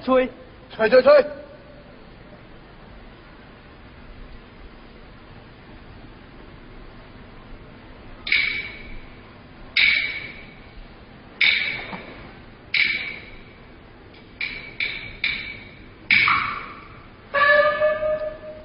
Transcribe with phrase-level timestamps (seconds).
[0.00, 0.30] 吹。
[0.74, 1.26] 吹吹吹。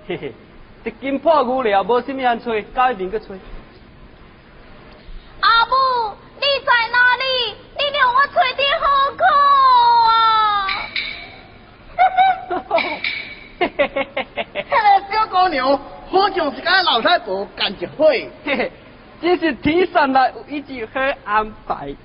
[0.08, 0.32] 嘿嘿，
[0.84, 3.36] 一斤破牛了，无什么人吹，改面去吹。
[5.40, 7.24] 阿母，你在哪里？
[7.76, 8.86] 你让我吹的好
[9.18, 9.24] 苦
[10.08, 10.14] 啊！
[11.98, 12.18] 嘿嘿
[13.58, 18.10] 嘿嘿嘿嘿，迄个小姑娘好像是甲老太婆干一伙。
[18.10, 18.72] 嘿嘿，
[19.22, 21.96] 这是天上来有一句好安排。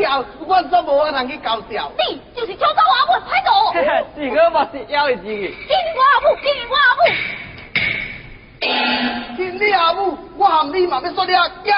[0.00, 1.92] 死翘翘，我则无法通去搞笑。
[1.98, 3.50] 你就是抢走我阿母的歹徒！
[3.74, 5.52] 嘿嘿，是个嘛是妖的字见。
[5.94, 7.02] 我阿母，给我阿母！
[9.36, 11.46] 见你阿母，我含你嘛要说你啊！
[11.64, 11.76] 呀，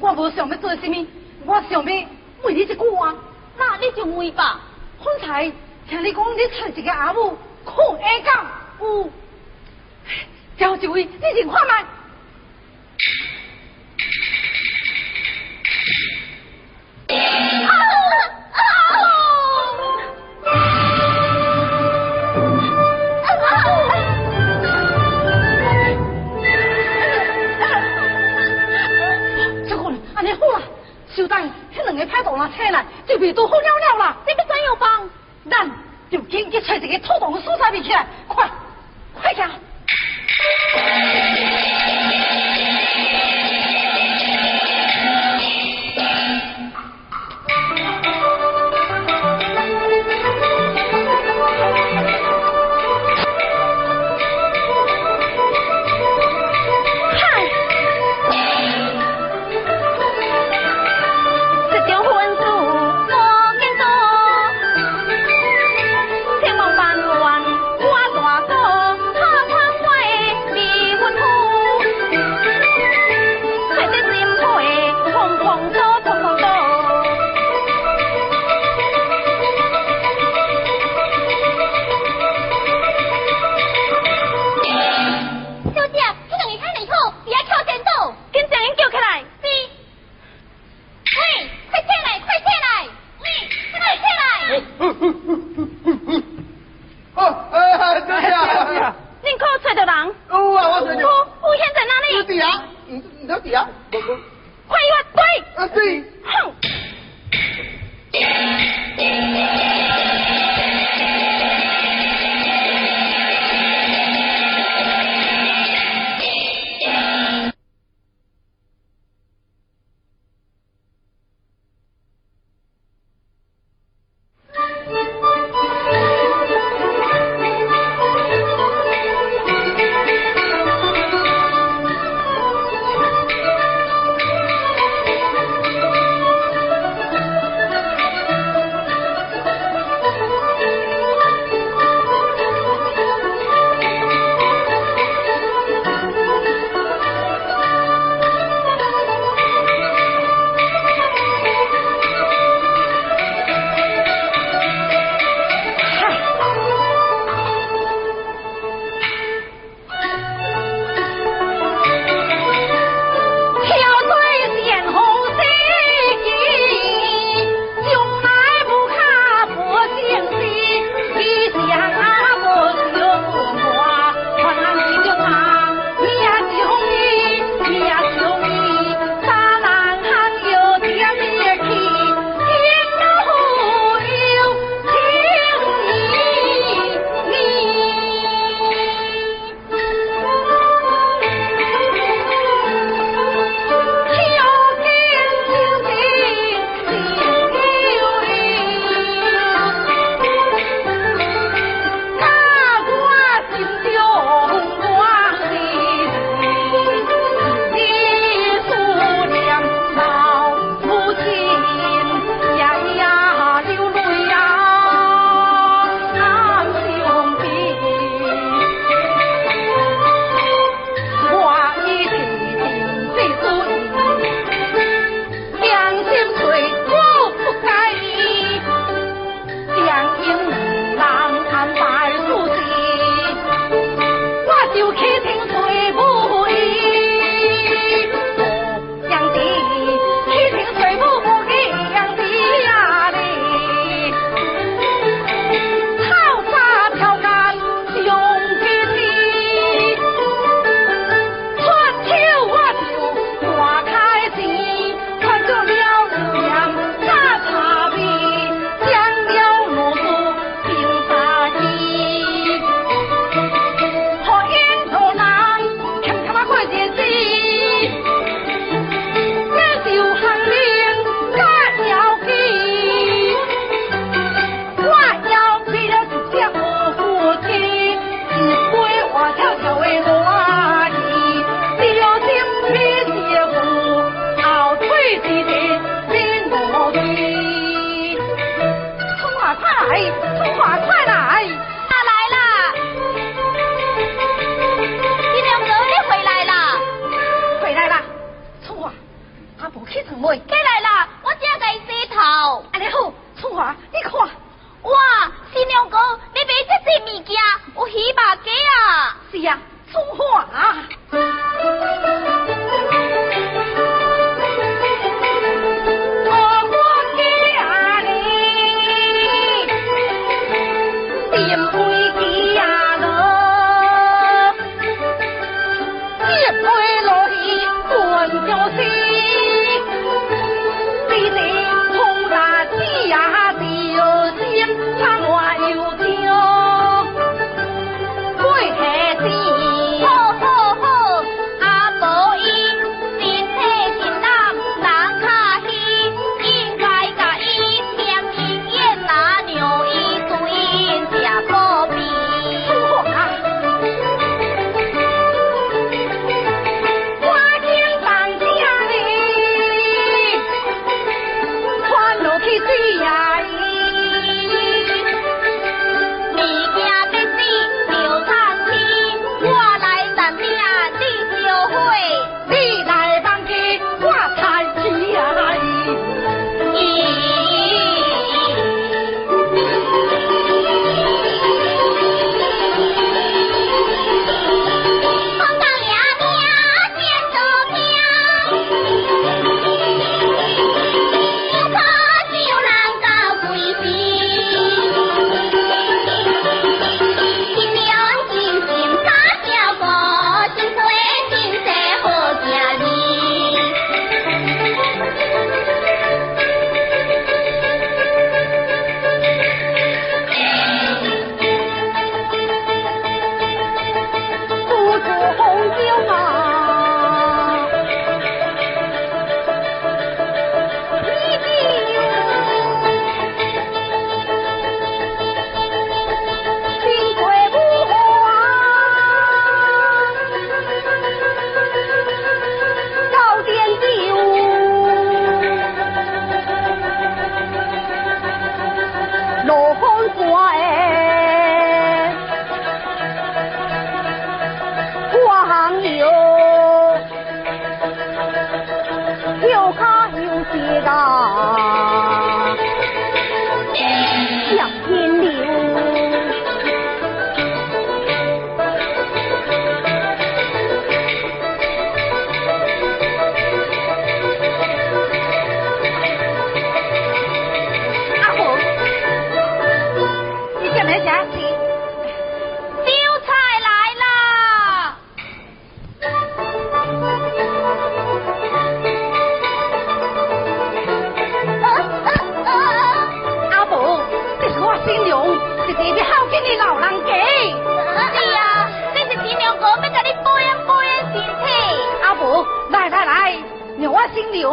[0.00, 1.06] 我无想要做什么，
[1.44, 3.14] 我想要问你一句话。
[3.56, 4.60] 那你就问吧。
[5.02, 5.50] 方才
[5.88, 8.46] 听你讲你找一个阿母可下讲，
[8.80, 9.10] 有，
[10.58, 11.84] 交一位，你认看麦。
[33.18, 34.16] 味道好了了啦。
[34.26, 35.08] 你们怎样帮？
[35.50, 35.70] 咱
[36.10, 38.06] 就紧去找这个土洞的所在起来，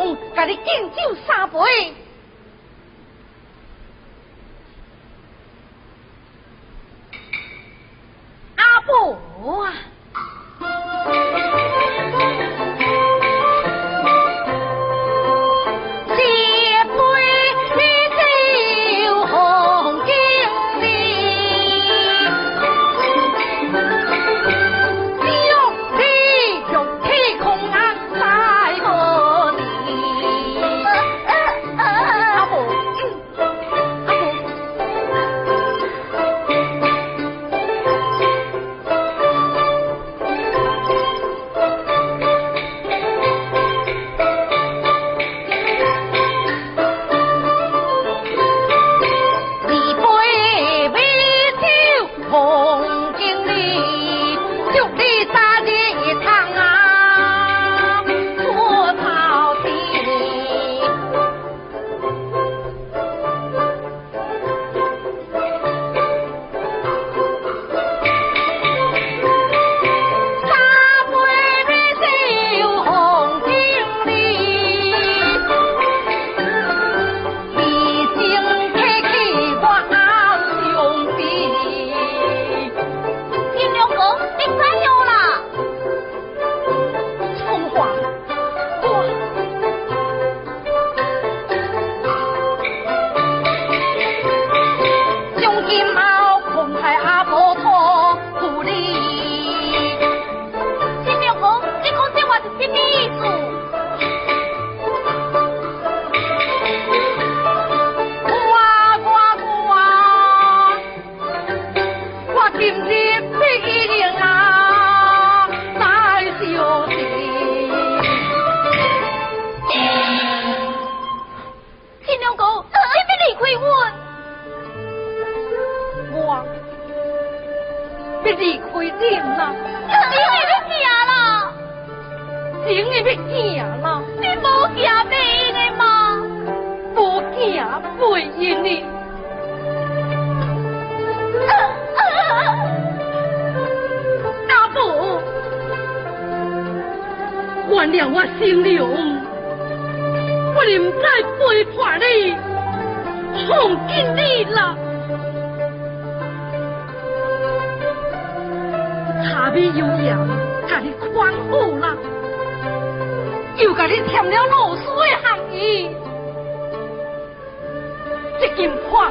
[0.06, 1.60] 公甲你敬酒三杯。
[8.56, 9.74] 阿婆啊！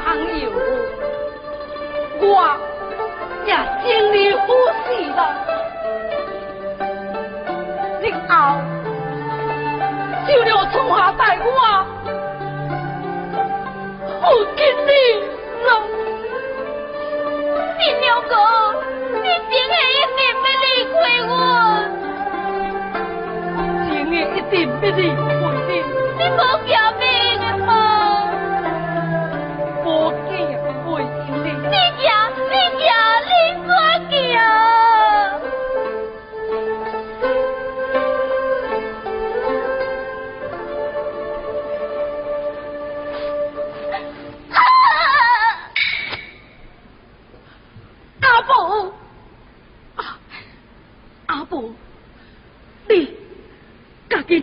[0.01, 0.51] 朋友
[2.21, 2.57] 我
[3.47, 4.47] 也经历呼
[4.87, 5.21] 吸了
[8.03, 8.61] 你好
[10.27, 11.51] 就留从华带我
[14.21, 14.91] 好经你
[15.65, 15.69] 了
[17.79, 18.33] 你牛哥
[19.23, 20.99] 你今夜一定不离开
[21.29, 21.33] 我
[23.89, 25.23] 今夜一定不离开
[25.69, 25.71] 你
[26.19, 26.41] 你不
[26.73, 27.03] 要命
[27.41, 27.94] 了吗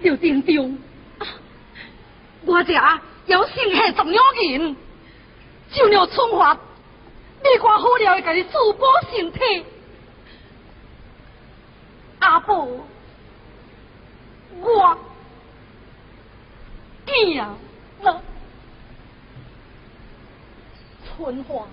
[0.03, 0.77] 就正中。
[1.19, 1.27] 啊、
[2.45, 2.73] 我这
[3.27, 4.75] 有剩下十两银，
[5.71, 6.53] 就了春华，
[7.43, 9.65] 你看好了，给你自保身体。
[12.19, 12.85] 阿婆，
[14.59, 14.97] 我
[17.05, 17.57] 见了
[21.17, 21.67] 春华，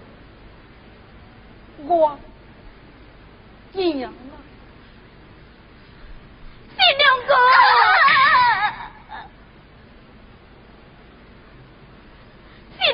[1.78, 2.18] 我
[3.72, 4.12] 见了。
[6.70, 7.34] 你两个。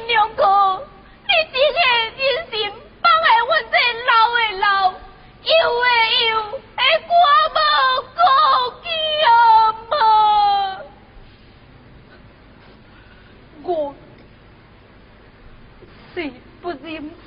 [0.06, 0.86] 娘哥，
[1.26, 2.12] 你一个人
[2.50, 2.52] 心
[3.00, 4.66] 放下我这老的老，
[5.42, 5.86] 幼的
[6.26, 7.12] 幼，的我
[7.54, 7.58] 无
[8.14, 8.18] 顾
[8.82, 8.86] 忌
[9.24, 9.28] 啊
[9.90, 9.92] 嘛！
[13.62, 13.68] 我
[16.14, 16.16] 是
[16.60, 16.86] 不忍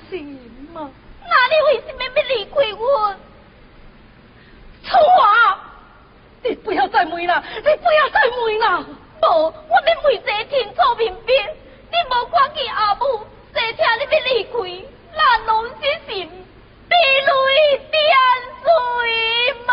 [0.09, 0.15] 心
[0.71, 0.75] 嘛？
[1.21, 3.15] 那你为什么要离开我？
[4.83, 5.59] 楚华，
[6.43, 8.85] 你不要再问了，你不要再问了。
[9.21, 11.29] 无，我要问这天楚明白。
[11.89, 14.53] 你无看见阿母，坐车你要离开，
[15.15, 16.11] 那拢是心
[16.89, 17.95] 滴泪点
[18.63, 18.65] 水
[19.65, 19.71] 嘛？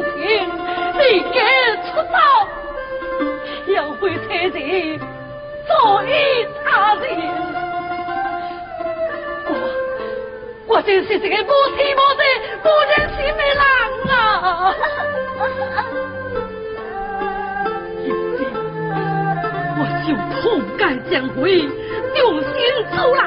[0.00, 0.08] 亲，
[0.98, 1.00] 你
[1.34, 1.36] 该
[1.82, 2.16] 出道，
[3.66, 4.56] 要会才人
[5.68, 6.06] 早已
[6.64, 7.02] 他人。
[9.46, 9.50] 我，
[10.66, 12.22] 我真是这个无情无义、
[12.62, 13.62] 不忍心的狼
[14.08, 14.14] 啊！
[19.78, 20.08] 我就
[20.40, 20.42] 痛
[20.76, 21.40] 改前非，
[22.16, 22.50] 用心
[22.94, 23.22] 做人。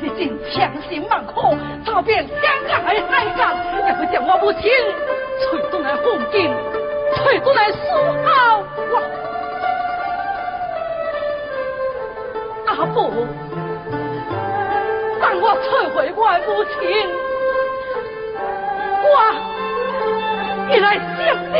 [0.00, 2.34] 你真伤心万苦，走遍天
[2.82, 2.96] 海
[3.36, 3.40] 角，
[3.86, 4.70] 也不见我母亲。
[5.42, 6.50] 吹断了黄金，
[7.16, 7.78] 吹断了树
[8.24, 8.28] 梢。
[12.66, 13.10] 阿伯，
[15.20, 16.80] 让我找回我的母亲，
[19.04, 19.06] 我
[20.68, 20.84] 必来
[21.16, 21.20] 接
[21.52, 21.54] 你。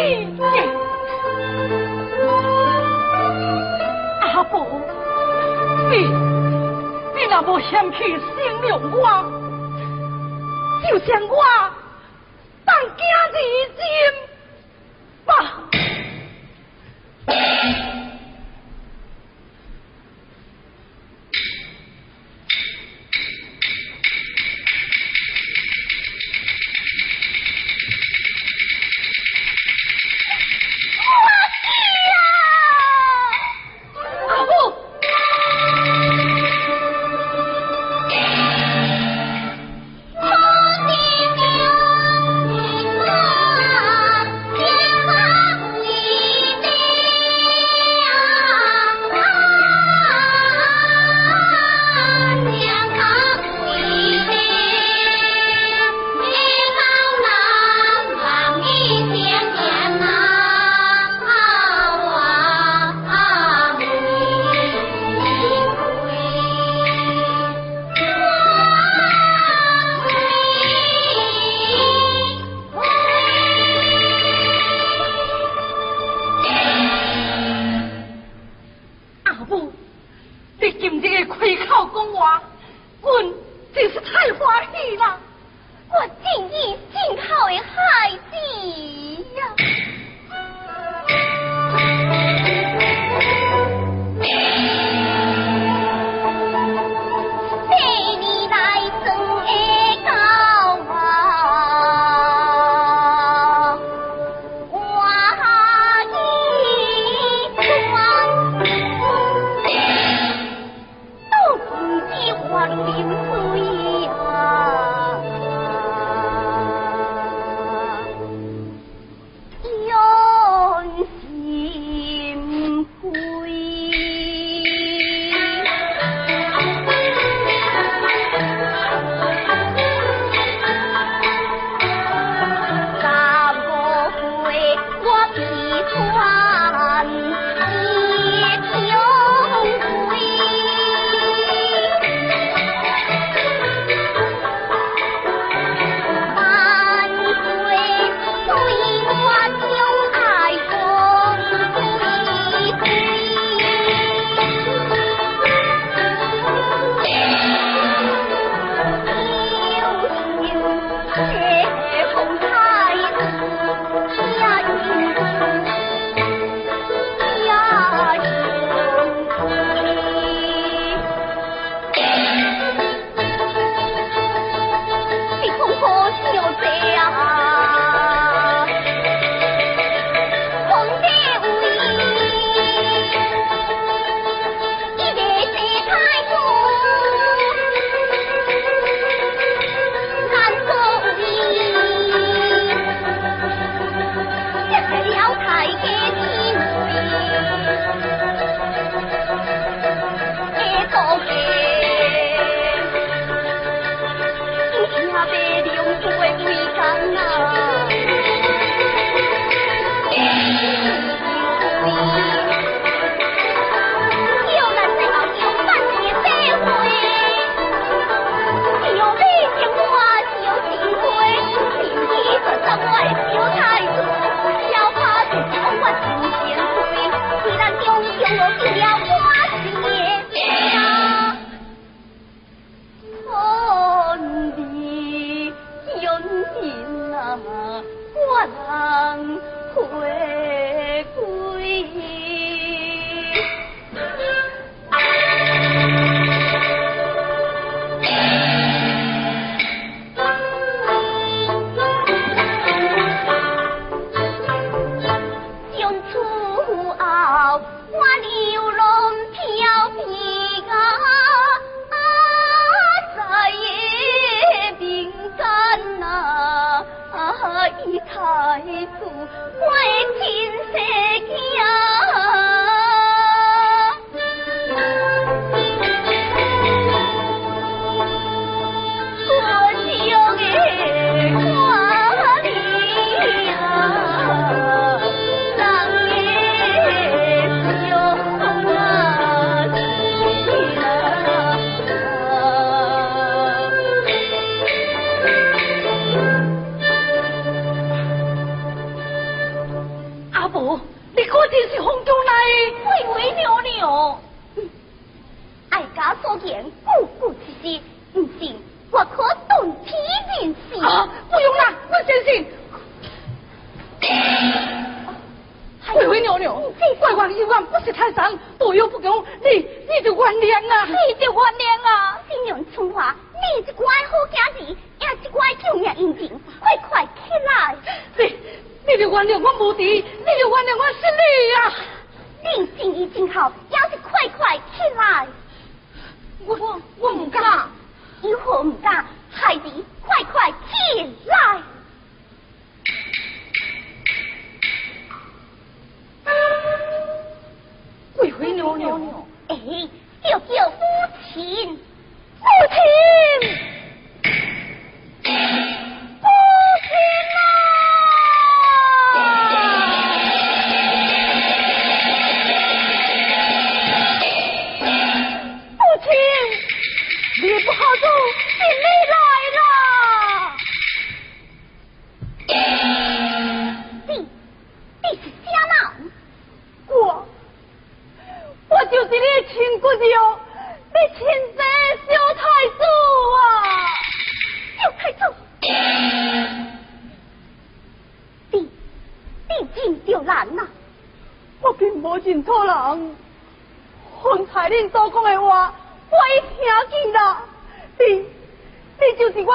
[4.21, 4.53] 阿伯，
[5.91, 6.32] 你。
[7.33, 8.13] 也无嫌弃、轻
[8.69, 9.03] 容我，
[10.87, 11.43] 就像我
[12.67, 13.37] 当家认
[13.79, 13.81] 真，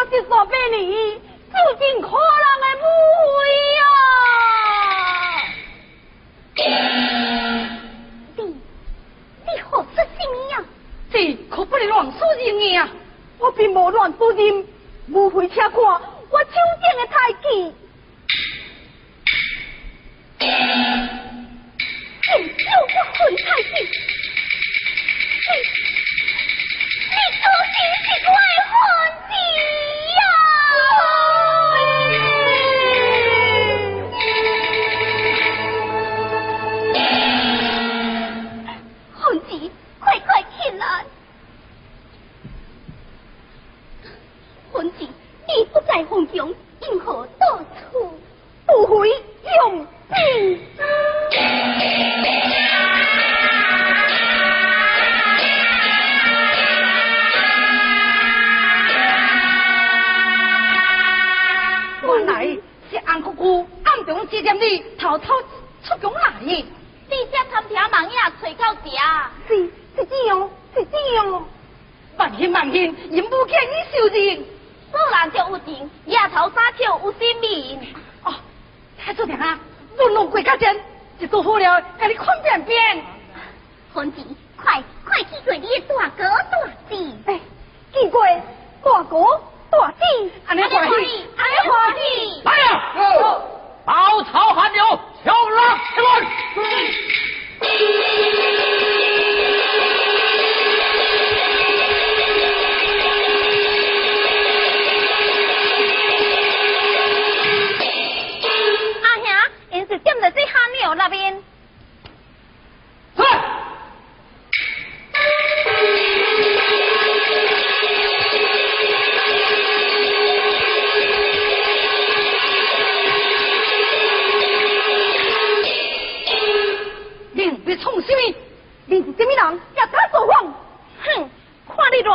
[0.09, 1.06] 是说被你。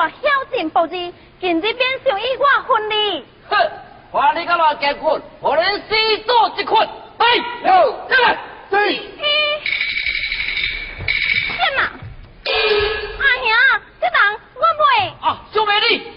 [0.03, 3.25] 我孝敬不二，今日便想与我分离。
[3.49, 3.57] 哼，
[4.11, 5.95] 看你个老结棍，我连死
[6.27, 6.89] 组一捆。
[7.19, 7.27] 来，
[7.63, 8.17] 六，走。
[8.69, 8.77] 四。
[8.85, 9.07] 天
[11.77, 11.83] 嘛？
[11.85, 13.47] 阿兄，
[14.01, 14.19] 这人
[14.57, 14.85] 我买。
[15.21, 16.12] 啊，小买你。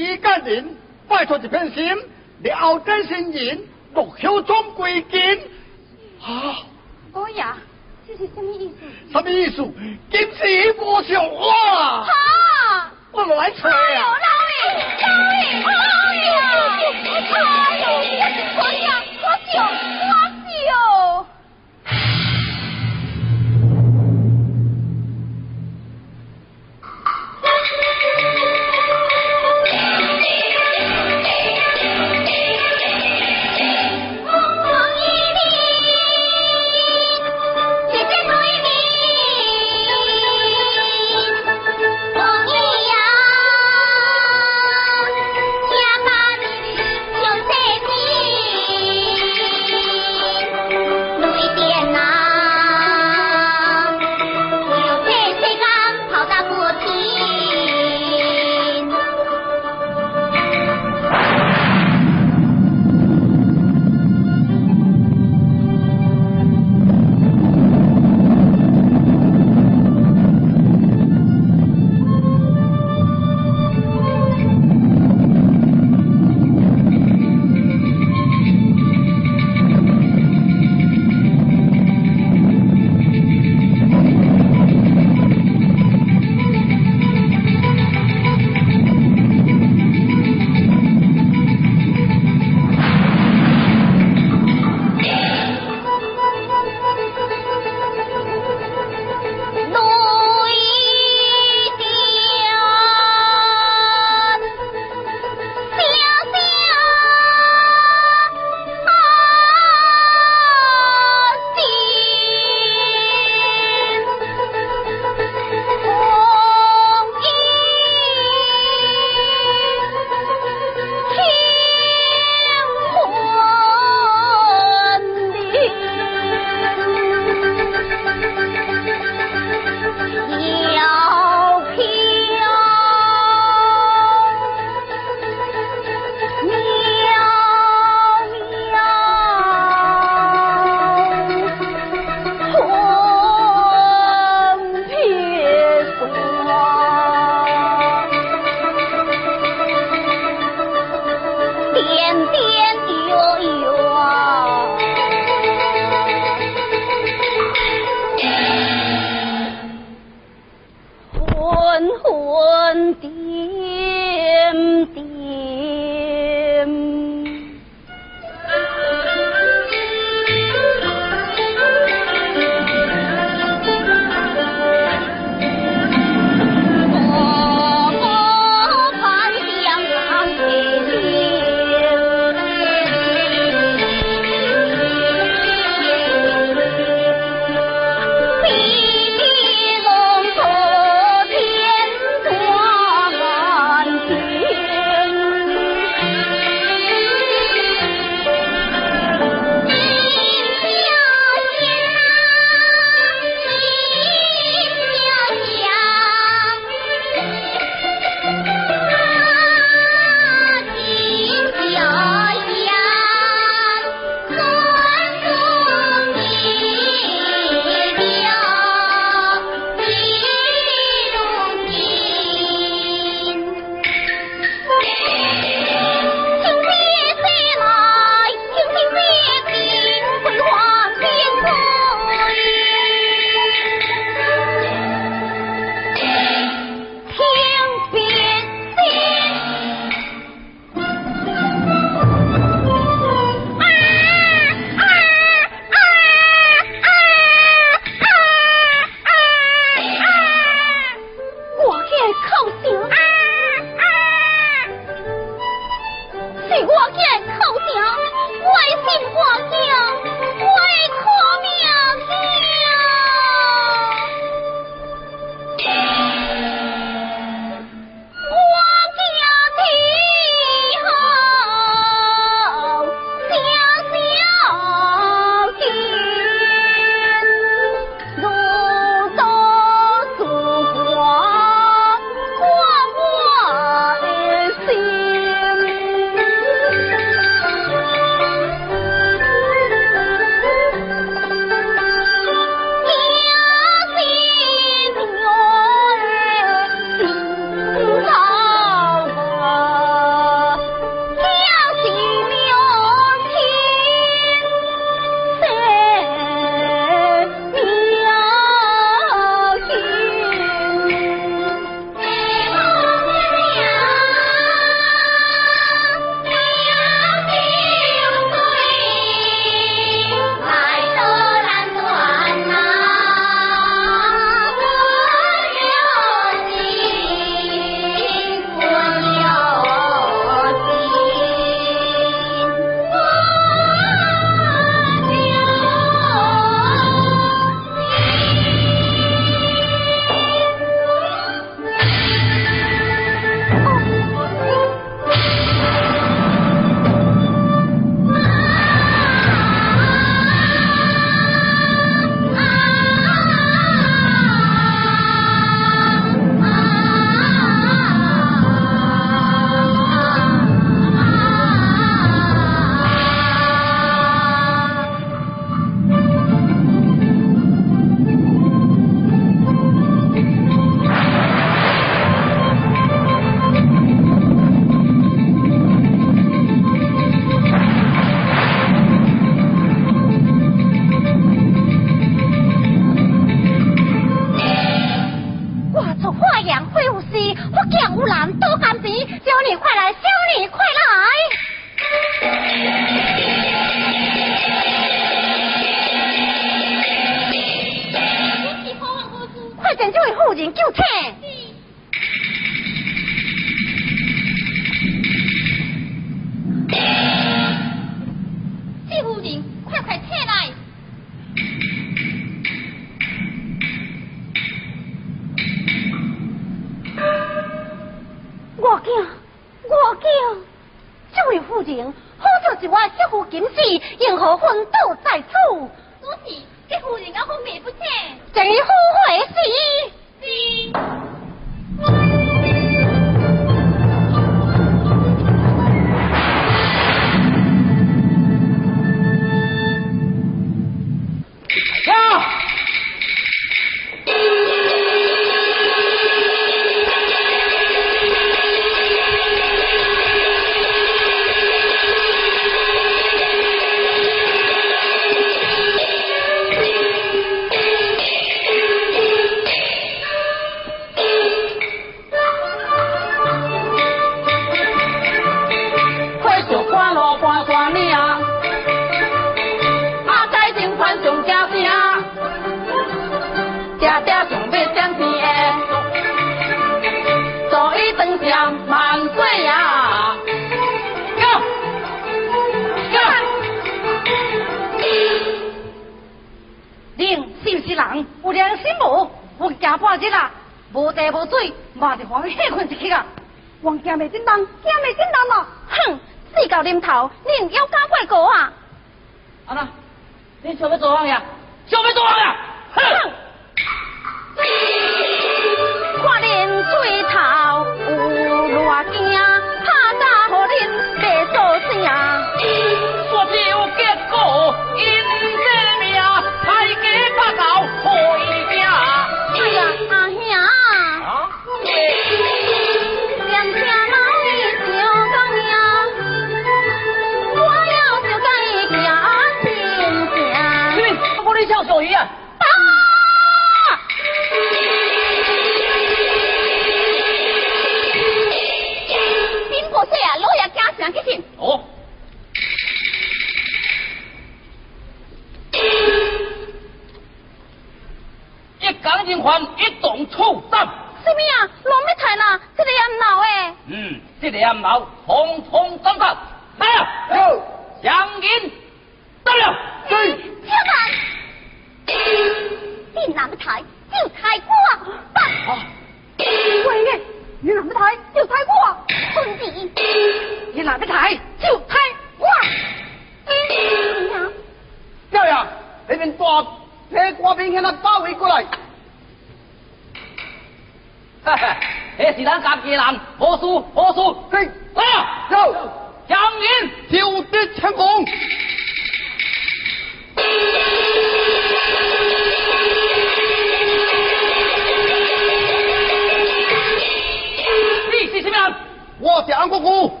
[599.26, 600.00] 是红姑姑。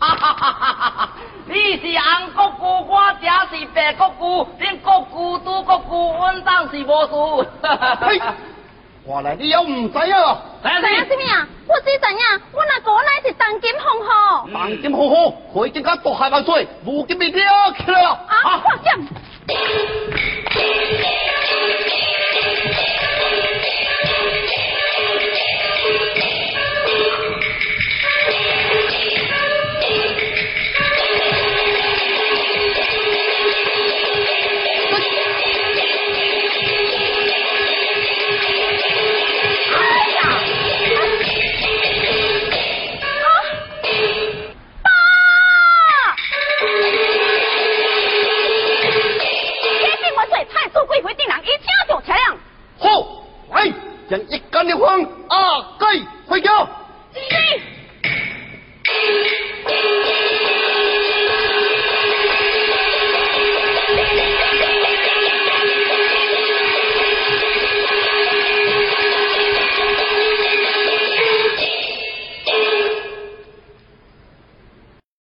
[0.00, 0.52] 哈哈哈！
[0.62, 1.08] 哈，
[1.46, 7.48] 你是红姑姑，我这是白姑姑，恁姑姑都姑姑，阮当是无事。
[8.00, 8.20] 嘿，
[9.04, 10.14] 我来，你又唔知影？
[10.62, 11.46] 来影，什么啊？
[11.66, 14.48] 我只知影，我那果奶是当金红后。
[14.52, 18.10] 当金红后，可以更加大海万岁，如今咪起去了。
[18.10, 18.92] 啊，放箭！
[18.92, 19.06] 啊